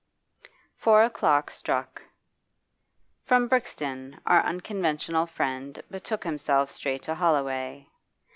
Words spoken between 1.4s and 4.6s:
struck. From Brixton our